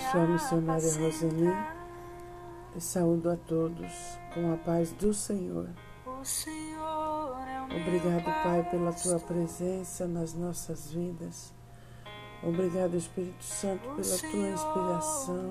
[0.00, 1.52] Sou a missionária Roseni
[2.74, 3.92] e saúdo a todos
[4.32, 5.68] com a paz do Senhor.
[7.66, 11.52] Obrigado, Pai, pela tua presença nas nossas vidas.
[12.42, 15.50] Obrigado, Espírito Santo, pela tua inspiração.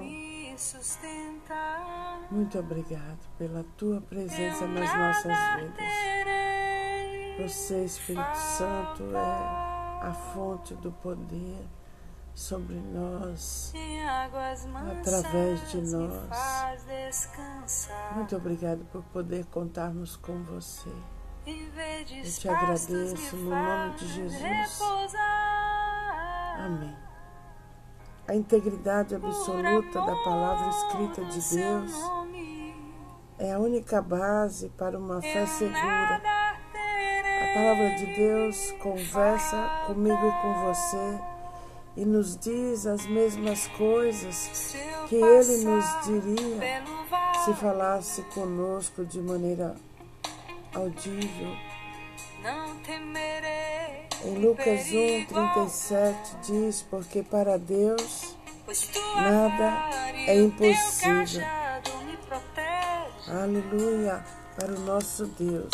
[2.32, 5.94] Muito obrigado pela tua presença nas nossas vidas.
[7.40, 9.20] Você, Espírito Santo, é
[10.02, 11.79] a fonte do poder
[12.34, 13.74] sobre nós,
[15.00, 16.30] através de nós.
[18.16, 20.90] Muito obrigado por poder contarmos com você.
[21.46, 25.14] Eu te agradeço no nome de Jesus.
[26.58, 26.96] Amém.
[28.28, 31.92] A integridade absoluta da palavra escrita de Deus
[33.40, 36.22] é a única base para uma fé segura.
[37.42, 41.39] A palavra de Deus conversa comigo e com você
[41.96, 44.76] e nos diz as mesmas coisas
[45.08, 46.84] que ele nos diria
[47.46, 49.76] se falasse conosco de maneira
[50.74, 51.56] audível.
[54.24, 58.36] Em Lucas 1, 37 diz: Porque para Deus
[59.16, 59.90] nada
[60.28, 61.46] é impossível.
[63.28, 64.24] Aleluia!
[64.60, 65.72] Para o nosso Deus,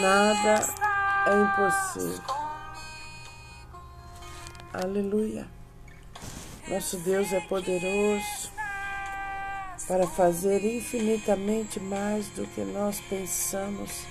[0.00, 0.60] nada
[1.26, 2.37] é impossível.
[4.80, 5.44] Aleluia.
[6.68, 8.52] Nosso Deus é poderoso
[9.88, 14.06] para fazer infinitamente mais do que nós pensamos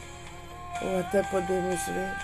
[0.81, 2.15] ou até podemos ver.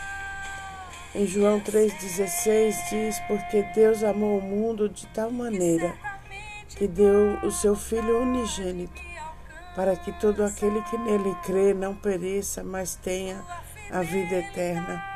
[1.15, 5.93] Em João 3,16 diz: Porque Deus amou o mundo de tal maneira
[6.67, 9.01] que deu o seu Filho unigênito,
[9.73, 13.41] para que todo aquele que nele crê não pereça, mas tenha
[13.89, 15.12] a vida eterna.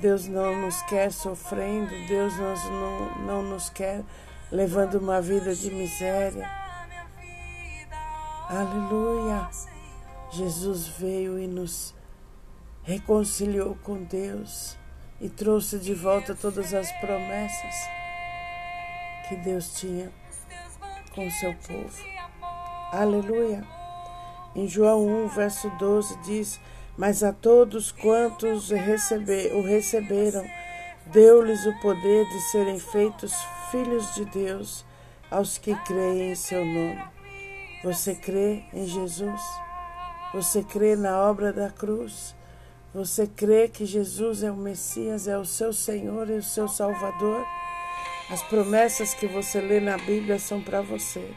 [0.00, 4.04] Deus não nos quer sofrendo, Deus não, não nos quer
[4.50, 6.48] levando uma vida de miséria.
[8.48, 9.48] Aleluia!
[10.30, 11.94] Jesus veio e nos
[12.82, 14.76] reconciliou com Deus
[15.20, 17.74] e trouxe de volta todas as promessas
[19.28, 20.12] que Deus tinha
[21.14, 22.02] com o seu povo.
[22.92, 23.66] Aleluia!
[24.54, 26.60] Em João 1, verso 12 diz:
[26.98, 28.74] mas a todos quantos o
[29.62, 30.44] receberam,
[31.06, 33.32] deu-lhes o poder de serem feitos
[33.70, 34.84] filhos de Deus
[35.30, 37.00] aos que creem em seu nome.
[37.84, 39.40] Você crê em Jesus?
[40.34, 42.34] Você crê na obra da cruz?
[42.92, 47.46] Você crê que Jesus é o Messias, é o seu Senhor e o seu Salvador?
[48.28, 51.30] As promessas que você lê na Bíblia são para você.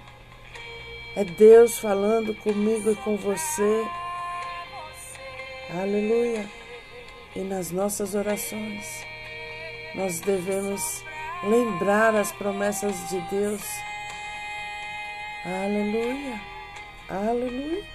[1.15, 3.85] É Deus falando comigo e com você
[5.73, 6.49] Aleluia.
[7.33, 8.85] E nas nossas orações,
[9.95, 11.01] nós devemos
[11.43, 13.61] lembrar as promessas de Deus.
[15.45, 16.41] Aleluia.
[17.07, 17.85] Aleluia.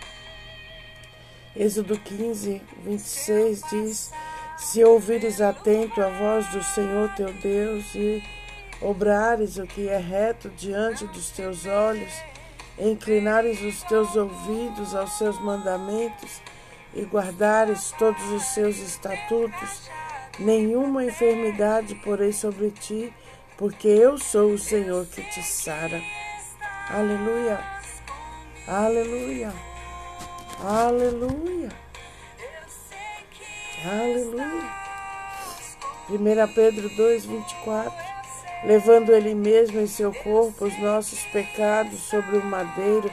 [1.55, 4.13] Êxodo 15, 26 diz:
[4.57, 8.23] Se ouvires atento a voz do Senhor teu Deus e
[8.81, 12.13] obrares o que é reto diante dos teus olhos,
[12.79, 16.41] inclinares os teus ouvidos aos seus mandamentos,
[16.97, 19.91] e guardares todos os seus estatutos,
[20.39, 23.13] nenhuma enfermidade porei sobre ti,
[23.59, 26.01] porque eu sou o Senhor que te sara.
[26.89, 27.61] Aleluia,
[28.67, 29.53] aleluia,
[30.65, 31.69] aleluia,
[33.85, 34.87] aleluia.
[36.09, 38.07] 1 Pedro 2, 24.
[38.65, 43.11] Levando ele mesmo em seu corpo os nossos pecados sobre o madeiro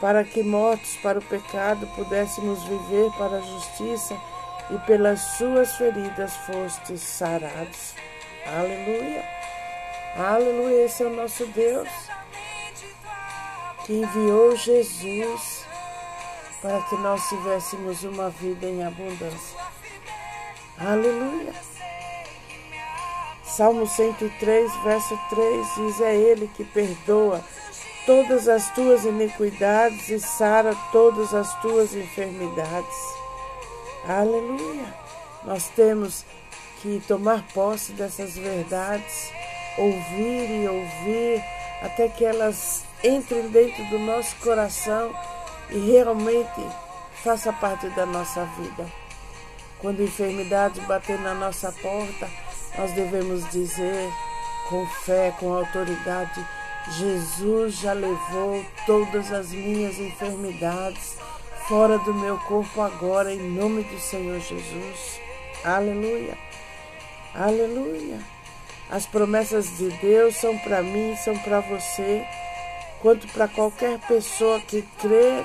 [0.00, 4.16] para que mortos para o pecado pudéssemos viver para a justiça
[4.70, 7.94] e pelas suas feridas fostes sarados.
[8.46, 9.24] Aleluia.
[10.16, 11.88] Aleluia, esse é o nosso Deus
[13.84, 15.64] que enviou Jesus
[16.60, 19.60] para que nós tivéssemos uma vida em abundância.
[20.78, 21.52] Aleluia.
[23.44, 27.42] Salmo 103, verso 3 diz: É Ele que perdoa
[28.06, 32.96] todas as tuas iniquidades e sara todas as tuas enfermidades.
[34.08, 34.94] Aleluia!
[35.44, 36.24] Nós temos
[36.80, 39.32] que tomar posse dessas verdades,
[39.76, 41.42] ouvir e ouvir,
[41.82, 45.12] até que elas entrem dentro do nosso coração
[45.70, 46.64] e realmente
[47.22, 48.86] faça parte da nossa vida.
[49.80, 52.28] Quando a enfermidade bater na nossa porta,
[52.78, 54.10] nós devemos dizer
[54.68, 56.44] com fé, com autoridade,
[56.92, 61.16] Jesus já levou todas as minhas enfermidades
[61.66, 65.20] fora do meu corpo agora, em nome do Senhor Jesus.
[65.64, 66.38] Aleluia.
[67.34, 68.20] Aleluia.
[68.88, 72.24] As promessas de Deus são para mim, são para você,
[73.02, 75.44] quanto para qualquer pessoa que crê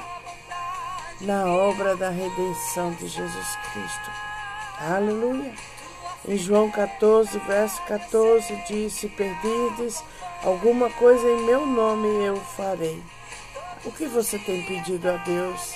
[1.21, 4.11] na obra da redenção de Jesus Cristo.
[4.79, 5.53] Aleluia.
[6.27, 10.03] Em João 14, verso 14, diz: Se perdides
[10.43, 13.01] alguma coisa em meu nome, eu farei.
[13.85, 15.73] O que você tem pedido a Deus?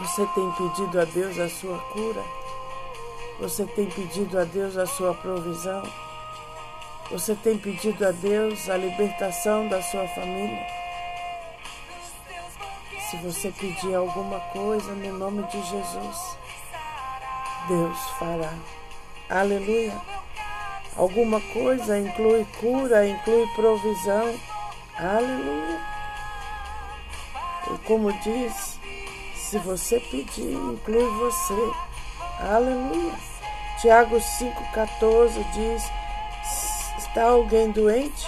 [0.00, 2.22] Você tem pedido a Deus a sua cura?
[3.40, 5.82] Você tem pedido a Deus a sua provisão?
[7.10, 10.66] Você tem pedido a Deus a libertação da sua família?
[13.10, 16.38] Se você pedir alguma coisa no nome de Jesus,
[17.68, 18.52] Deus fará.
[19.30, 20.15] Aleluia.
[20.96, 24.34] Alguma coisa inclui cura, inclui provisão.
[24.98, 25.80] Aleluia.
[27.74, 28.80] E como diz,
[29.34, 31.72] se você pedir, inclui você.
[32.40, 33.12] Aleluia.
[33.80, 35.82] Tiago 5,14 diz:
[36.98, 38.26] Está alguém doente?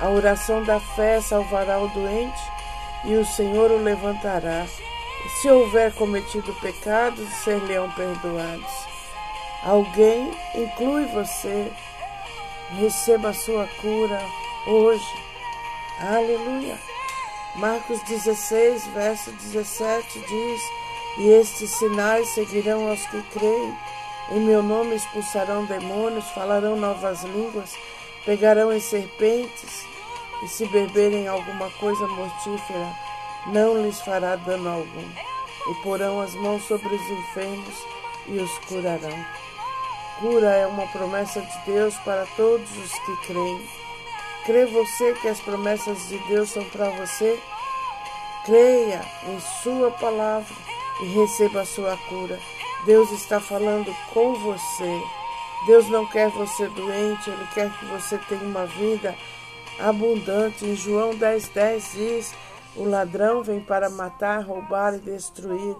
[0.00, 2.40] A oração da fé salvará o doente
[3.04, 4.64] e o Senhor o levantará.
[5.40, 8.89] Se houver cometido pecados, ser-lhe-ão perdoados.
[9.62, 11.70] Alguém inclui você.
[12.78, 14.20] Receba a sua cura
[14.66, 15.14] hoje.
[16.00, 16.78] Aleluia.
[17.56, 20.62] Marcos 16, verso 17 diz:
[21.18, 23.76] E estes sinais seguirão aos que creem.
[24.30, 27.74] Em meu nome expulsarão demônios, falarão novas línguas
[28.24, 29.84] pegarão em serpentes,
[30.42, 32.94] e se beberem alguma coisa mortífera,
[33.46, 35.08] não lhes fará dano algum,
[35.70, 37.74] e porão as mãos sobre os enfermos
[38.26, 39.24] e os curarão.
[40.20, 43.66] Cura é uma promessa de Deus para todos os que creem.
[44.44, 47.40] Crê você que as promessas de Deus são para você?
[48.44, 50.54] Creia em Sua palavra
[51.00, 52.38] e receba a sua cura.
[52.84, 55.02] Deus está falando com você.
[55.66, 59.14] Deus não quer você doente, Ele quer que você tenha uma vida
[59.78, 60.66] abundante.
[60.66, 62.34] Em João 10,10 10 diz:
[62.76, 65.76] O ladrão vem para matar, roubar e destruir,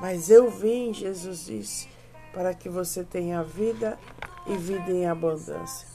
[0.00, 1.93] mas eu vim, Jesus disse,
[2.34, 3.98] para que você tenha vida
[4.46, 5.86] e vida em abundância.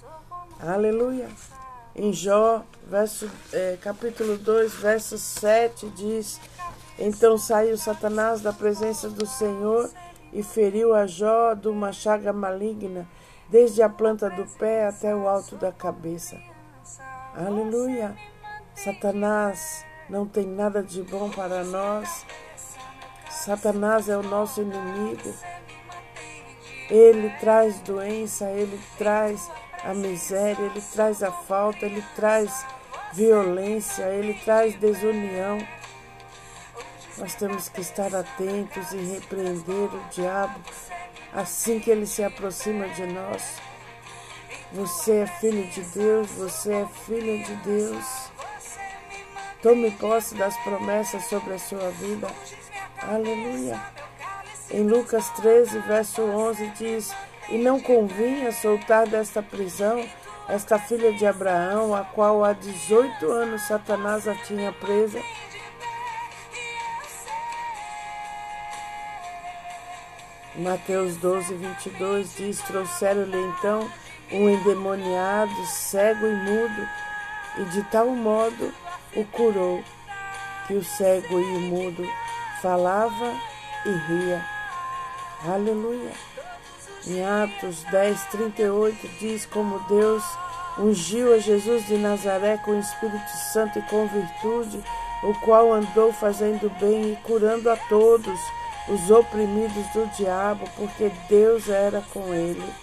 [0.60, 1.28] Aleluia.
[1.96, 6.40] Em Jó, verso, é, capítulo 2, verso 7 diz:
[6.98, 9.90] Então saiu Satanás da presença do Senhor
[10.32, 13.08] e feriu a Jó de uma chaga maligna
[13.50, 16.38] desde a planta do pé até o alto da cabeça.
[17.36, 18.16] Aleluia!
[18.76, 22.26] Satanás não tem nada de bom para nós.
[23.30, 25.34] Satanás é o nosso inimigo.
[26.90, 29.50] Ele traz doença, ele traz
[29.84, 32.66] a miséria, ele traz a falta, ele traz
[33.14, 35.58] violência, ele traz desunião.
[37.18, 40.60] Nós temos que estar atentos e repreender o diabo
[41.34, 43.44] assim que ele se aproxima de nós.
[44.72, 48.06] Você é filho de Deus, você é filha de Deus.
[49.62, 52.28] Tome posse das promessas sobre a sua vida.
[53.02, 53.80] Aleluia.
[54.72, 57.12] Em Lucas 13, verso 11 diz:
[57.50, 60.04] E não convinha soltar desta prisão
[60.48, 65.22] esta filha de Abraão, a qual há 18 anos Satanás a tinha presa
[70.56, 73.90] Mateus 12, 22 diz: Trouxeram-lhe então
[74.32, 76.88] um endemoniado, cego e mudo,
[77.58, 78.74] e de tal modo
[79.16, 79.84] o curou,
[80.68, 82.06] que o cego e o mudo
[82.62, 83.34] falava
[83.86, 84.59] e ria.
[85.46, 86.12] Aleluia.
[87.08, 90.24] Em Atos 10, 38 diz como Deus
[90.78, 94.84] ungiu a Jesus de Nazaré com o Espírito Santo e com virtude,
[95.24, 98.40] o qual andou fazendo bem e curando a todos
[98.90, 102.74] os oprimidos do diabo, porque Deus era com ele.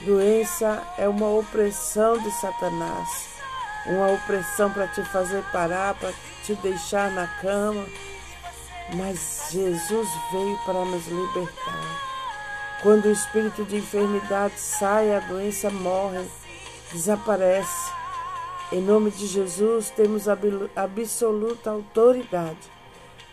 [0.00, 3.28] Doença é uma opressão de Satanás,
[3.86, 6.12] uma opressão para te fazer parar, para
[6.44, 7.86] te deixar na cama.
[8.92, 12.04] Mas Jesus veio para nos libertar.
[12.82, 16.24] Quando o espírito de enfermidade sai, a doença morre,
[16.92, 17.90] desaparece.
[18.70, 22.70] Em nome de Jesus, temos absoluta autoridade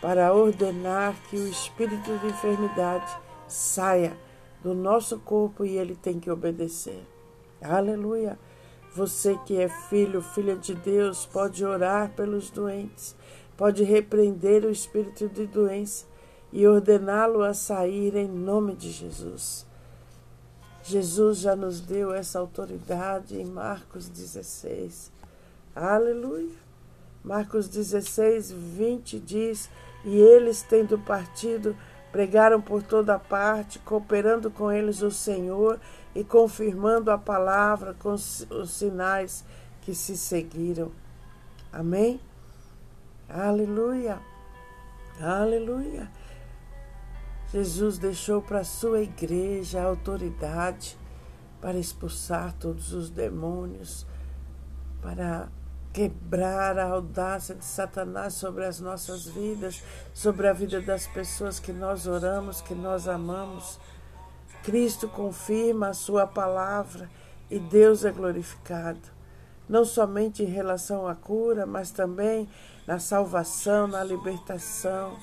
[0.00, 3.14] para ordenar que o espírito de enfermidade
[3.46, 4.16] saia
[4.62, 7.06] do nosso corpo e ele tem que obedecer.
[7.60, 8.38] Aleluia!
[8.94, 13.16] Você que é filho, filha de Deus, pode orar pelos doentes,
[13.56, 16.06] pode repreender o espírito de doença
[16.52, 19.66] e ordená-lo a sair em nome de Jesus.
[20.82, 25.12] Jesus já nos deu essa autoridade em Marcos 16.
[25.74, 26.50] Aleluia!
[27.24, 29.70] Marcos 16, 20 diz:
[30.04, 31.76] e eles, tendo partido,
[32.10, 35.80] pregaram por toda parte, cooperando com eles o Senhor
[36.14, 39.44] e confirmando a palavra com os sinais
[39.82, 40.90] que se seguiram.
[41.72, 42.20] Amém?
[43.34, 44.20] Aleluia!
[45.18, 46.10] Aleluia!
[47.50, 50.98] Jesus deixou para a sua igreja a autoridade
[51.58, 54.06] para expulsar todos os demônios,
[55.00, 55.48] para
[55.94, 61.72] quebrar a audácia de Satanás sobre as nossas vidas, sobre a vida das pessoas que
[61.72, 63.80] nós oramos, que nós amamos.
[64.62, 67.08] Cristo confirma a sua palavra
[67.50, 69.00] e Deus é glorificado,
[69.68, 72.48] não somente em relação à cura, mas também
[72.86, 75.16] na salvação, na libertação.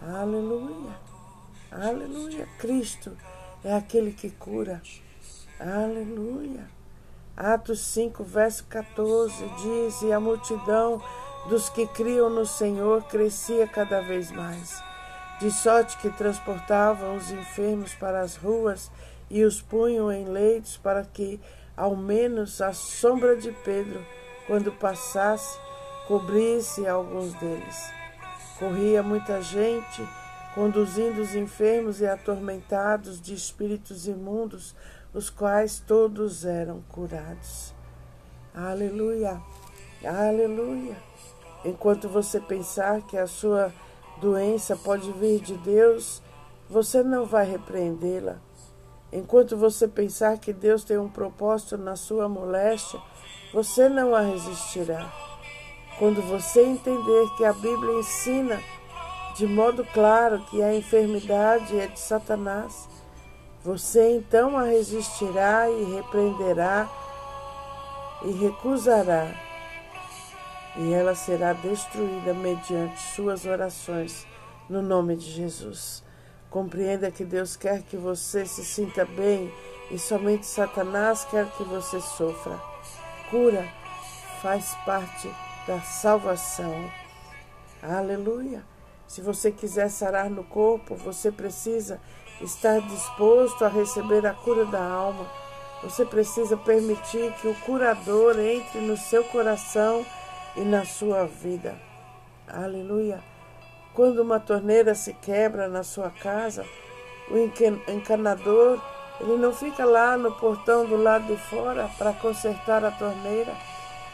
[0.00, 0.96] Aleluia!
[1.70, 2.48] Aleluia!
[2.58, 3.16] Cristo
[3.64, 4.80] é aquele que cura.
[5.58, 6.68] Aleluia!
[7.36, 11.02] Atos 5, verso 14 diz: E a multidão
[11.48, 14.82] dos que criam no Senhor crescia cada vez mais,
[15.40, 18.90] de sorte que transportavam os enfermos para as ruas
[19.30, 21.40] e os punham em leitos para que,
[21.80, 24.04] ao menos, a sombra de Pedro,
[24.46, 25.58] quando passasse,
[26.06, 27.90] cobrisse alguns deles.
[28.58, 30.06] Corria muita gente,
[30.54, 34.74] conduzindo os enfermos e atormentados de espíritos imundos
[35.14, 37.72] os quais todos eram curados.
[38.54, 39.40] Aleluia,
[40.04, 40.98] aleluia.
[41.64, 43.72] Enquanto você pensar que a sua
[44.20, 46.20] doença pode vir de Deus,
[46.68, 48.36] você não vai repreendê-la.
[49.12, 53.00] Enquanto você pensar que Deus tem um propósito na sua moléstia,
[53.52, 55.10] você não a resistirá.
[55.98, 58.60] Quando você entender que a Bíblia ensina
[59.36, 62.88] de modo claro que a enfermidade é de Satanás,
[63.64, 66.88] você então a resistirá e repreenderá
[68.22, 69.34] e recusará,
[70.76, 74.26] e ela será destruída mediante suas orações,
[74.68, 76.04] no nome de Jesus.
[76.50, 79.52] Compreenda que Deus quer que você se sinta bem
[79.88, 82.60] e somente Satanás quer que você sofra.
[83.30, 83.66] Cura
[84.42, 85.30] faz parte
[85.66, 86.90] da salvação.
[87.80, 88.64] Aleluia.
[89.06, 92.00] Se você quiser sarar no corpo, você precisa
[92.40, 95.26] estar disposto a receber a cura da alma.
[95.84, 100.04] Você precisa permitir que o curador entre no seu coração
[100.56, 101.76] e na sua vida.
[102.46, 103.29] Aleluia.
[103.94, 106.64] Quando uma torneira se quebra na sua casa,
[107.28, 107.36] o
[107.90, 108.80] encanador,
[109.20, 113.52] ele não fica lá no portão do lado de fora para consertar a torneira.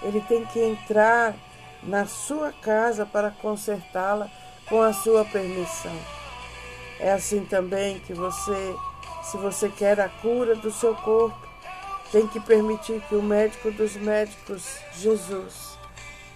[0.03, 1.35] Ele tem que entrar
[1.83, 4.29] na sua casa para consertá-la
[4.69, 5.97] com a sua permissão.
[6.99, 8.75] É assim também que você,
[9.23, 11.37] se você quer a cura do seu corpo,
[12.11, 15.79] tem que permitir que o médico dos médicos, Jesus,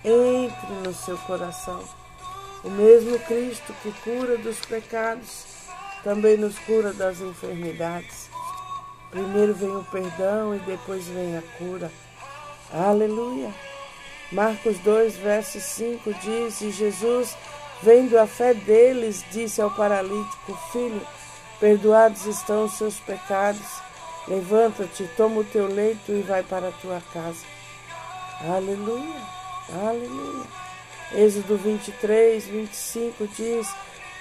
[0.04, 1.99] entre no seu coração.
[2.62, 5.44] O mesmo Cristo que cura dos pecados,
[6.04, 8.28] também nos cura das enfermidades.
[9.10, 11.90] Primeiro vem o perdão e depois vem a cura.
[12.72, 13.52] Aleluia.
[14.30, 17.36] Marcos 2, verso 5 diz: E Jesus
[17.82, 21.00] Vendo a fé deles, disse ao paralítico: Filho,
[21.58, 23.66] perdoados estão os seus pecados.
[24.28, 27.44] Levanta-te, toma o teu leito e vai para a tua casa.
[28.42, 29.22] Aleluia,
[29.82, 30.59] aleluia.
[31.12, 33.68] Êxodo 23, 25 diz: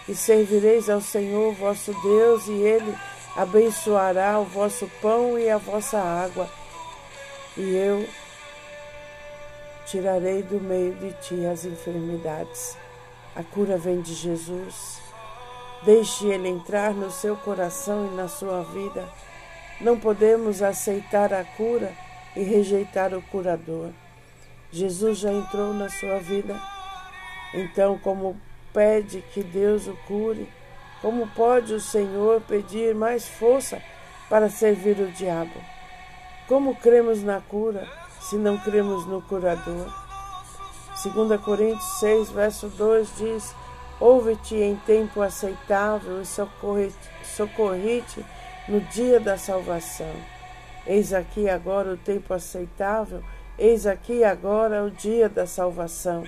[0.08, 2.96] E servireis ao Senhor vosso Deus, e ele
[3.36, 6.50] abençoará o vosso pão e a vossa água,
[7.56, 8.08] e eu
[9.86, 12.78] tirarei do meio de ti as enfermidades.
[13.36, 15.00] A cura vem de Jesus.
[15.84, 19.08] Deixe Ele entrar no seu coração e na sua vida.
[19.80, 21.94] Não podemos aceitar a cura
[22.36, 23.92] e rejeitar o curador.
[24.72, 26.60] Jesus já entrou na sua vida.
[27.54, 28.38] Então, como
[28.74, 30.48] pede que Deus o cure,
[31.02, 33.82] como pode o Senhor pedir mais força
[34.30, 35.54] para servir o diabo?
[36.48, 37.88] Como cremos na cura
[38.20, 39.88] se não cremos no curador?
[41.02, 43.56] 2 Coríntios 6, verso 2 diz:
[44.00, 48.26] Ouve-te em tempo aceitável e socorre-te
[48.68, 50.14] no dia da salvação.
[50.86, 53.24] Eis aqui agora o tempo aceitável,
[53.58, 56.24] eis aqui agora o dia da salvação.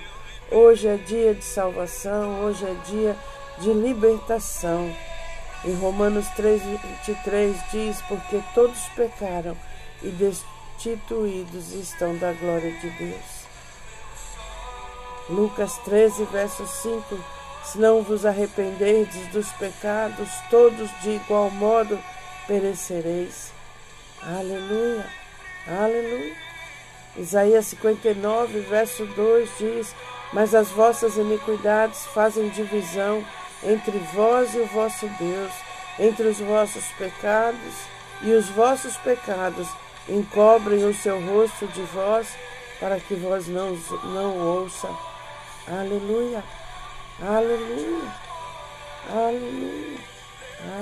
[0.54, 3.16] Hoje é dia de salvação, hoje é dia
[3.60, 4.94] de libertação.
[5.64, 9.56] Em Romanos 3, 23 diz: Porque todos pecaram
[10.04, 13.46] e destituídos estão da glória de Deus.
[15.30, 17.18] Lucas 13, verso 5:
[17.64, 21.98] Se não vos arrependerdes dos pecados, todos de igual modo
[22.46, 23.54] perecereis.
[24.22, 25.06] Aleluia,
[25.66, 26.36] aleluia.
[27.16, 29.96] Isaías 59, verso 2 diz:
[30.34, 33.26] Mas as vossas iniquidades fazem divisão
[33.64, 35.52] entre vós e o vosso Deus,
[36.00, 37.74] entre os vossos pecados
[38.22, 39.68] e os vossos pecados
[40.08, 42.28] encobrem o seu rosto de vós,
[42.80, 44.90] para que vós não, não ouça.
[45.68, 46.44] Aleluia,
[47.22, 48.12] aleluia,
[49.10, 50.00] aleluia,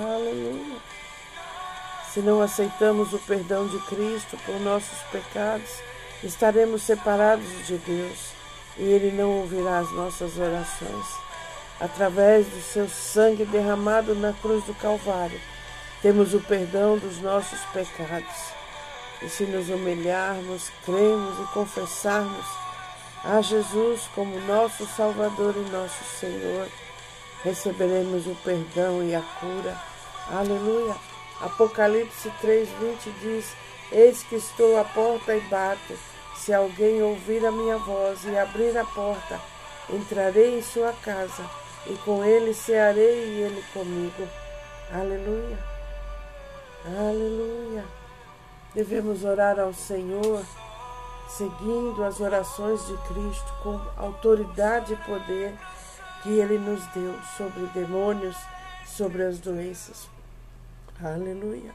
[0.02, 0.76] aleluia.
[2.12, 5.70] Se não aceitamos o perdão de Cristo por nossos pecados,
[6.22, 8.39] estaremos separados de Deus
[8.76, 11.06] e Ele não ouvirá as nossas orações.
[11.80, 15.40] Através do seu sangue derramado na cruz do Calvário,
[16.02, 18.52] temos o perdão dos nossos pecados.
[19.22, 22.46] E se nos humilharmos, cremos e confessarmos
[23.22, 26.68] a Jesus como nosso Salvador e nosso Senhor,
[27.44, 29.76] receberemos o perdão e a cura.
[30.30, 30.96] Aleluia!
[31.40, 33.52] Apocalipse 3:20 diz:
[33.92, 36.09] Eis que estou à porta e bato.
[36.50, 39.40] Se alguém ouvir a minha voz e abrir a porta,
[39.88, 41.48] entrarei em sua casa
[41.86, 44.28] e com ele cearei e ele comigo.
[44.92, 45.56] Aleluia.
[46.84, 47.84] Aleluia.
[48.74, 50.44] Devemos orar ao Senhor
[51.28, 55.54] seguindo as orações de Cristo com autoridade e poder
[56.24, 58.36] que ele nos deu sobre demônios,
[58.84, 60.08] sobre as doenças.
[61.00, 61.72] Aleluia.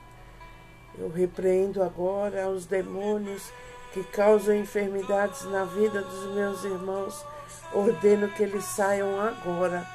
[0.98, 3.54] Eu repreendo agora os demônios
[3.96, 7.26] que causam enfermidades na vida dos meus irmãos,
[7.72, 9.88] ordeno que eles saiam agora,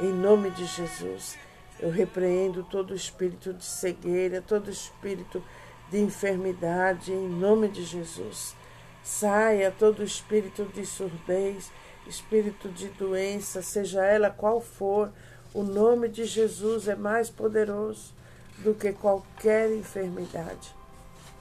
[0.00, 1.36] em nome de Jesus.
[1.78, 5.44] Eu repreendo todo espírito de cegueira, todo espírito
[5.90, 8.56] de enfermidade, em nome de Jesus.
[9.02, 11.70] Saia todo espírito de surdez,
[12.06, 15.12] espírito de doença, seja ela qual for,
[15.52, 18.14] o nome de Jesus é mais poderoso
[18.60, 20.74] do que qualquer enfermidade.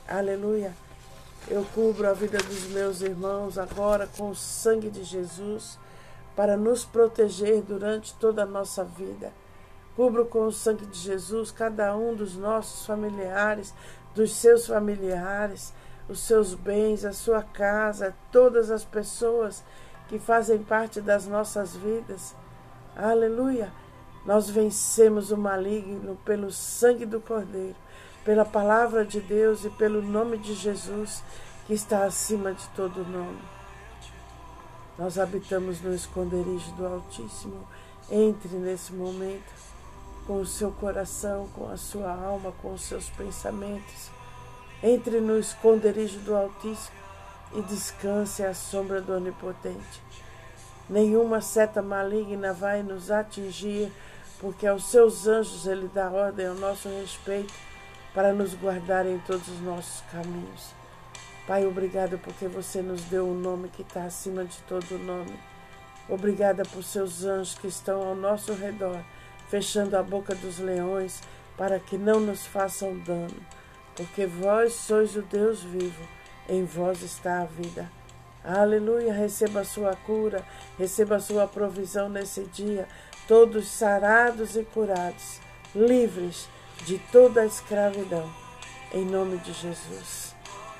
[0.05, 0.82] Aleluia.
[1.49, 5.77] Eu cubro a vida dos meus irmãos agora com o sangue de Jesus
[6.37, 9.31] para nos proteger durante toda a nossa vida.
[9.93, 13.73] Cubro com o sangue de Jesus cada um dos nossos familiares,
[14.15, 15.73] dos seus familiares,
[16.07, 19.61] os seus bens, a sua casa, todas as pessoas
[20.07, 22.33] que fazem parte das nossas vidas.
[22.95, 23.69] Aleluia!
[24.25, 27.82] Nós vencemos o maligno pelo sangue do Cordeiro
[28.23, 31.23] pela palavra de Deus e pelo nome de Jesus,
[31.67, 33.41] que está acima de todo nome.
[34.97, 37.67] Nós habitamos no esconderijo do Altíssimo.
[38.09, 39.51] Entre nesse momento
[40.27, 44.11] com o seu coração, com a sua alma, com os seus pensamentos.
[44.81, 46.95] Entre no esconderijo do Altíssimo
[47.53, 50.01] e descanse à sombra do Onipotente.
[50.89, 53.91] Nenhuma seta maligna vai nos atingir,
[54.39, 57.53] porque aos seus anjos ele dá ordem ao nosso respeito
[58.13, 60.73] para nos guardar em todos os nossos caminhos.
[61.47, 65.37] Pai, obrigada porque você nos deu um nome que está acima de todo nome.
[66.07, 69.03] Obrigada por seus anjos que estão ao nosso redor,
[69.49, 71.21] fechando a boca dos leões
[71.57, 73.35] para que não nos façam dano.
[73.95, 76.03] Porque vós sois o Deus vivo,
[76.47, 77.89] em vós está a vida.
[78.43, 80.45] Aleluia, receba a sua cura,
[80.77, 82.87] receba a sua provisão nesse dia,
[83.27, 85.39] todos sarados e curados,
[85.73, 86.49] livres
[86.85, 88.29] de toda a escravidão.
[88.93, 90.35] Em nome de Jesus.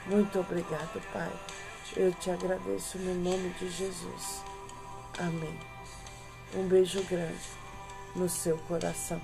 [0.05, 1.31] Muito obrigado, Pai.
[1.95, 4.43] Eu te agradeço no nome de Jesus.
[5.17, 5.59] Amém.
[6.55, 7.49] Um beijo grande
[8.15, 9.21] no seu coração.